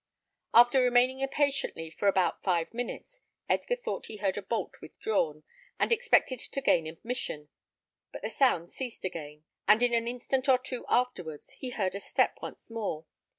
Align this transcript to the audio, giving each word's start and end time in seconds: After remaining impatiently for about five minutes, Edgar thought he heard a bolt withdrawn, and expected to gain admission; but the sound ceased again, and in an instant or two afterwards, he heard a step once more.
After 0.51 0.81
remaining 0.81 1.19
impatiently 1.19 1.91
for 1.91 2.07
about 2.07 2.41
five 2.41 2.73
minutes, 2.73 3.19
Edgar 3.47 3.75
thought 3.75 4.07
he 4.07 4.17
heard 4.17 4.35
a 4.35 4.41
bolt 4.41 4.81
withdrawn, 4.81 5.43
and 5.79 5.91
expected 5.91 6.39
to 6.39 6.59
gain 6.59 6.87
admission; 6.87 7.49
but 8.11 8.23
the 8.23 8.29
sound 8.31 8.71
ceased 8.71 9.05
again, 9.05 9.43
and 9.67 9.83
in 9.83 9.93
an 9.93 10.07
instant 10.07 10.49
or 10.49 10.57
two 10.57 10.85
afterwards, 10.89 11.51
he 11.51 11.69
heard 11.69 11.93
a 11.93 11.99
step 11.99 12.39
once 12.41 12.67
more. 12.71 13.05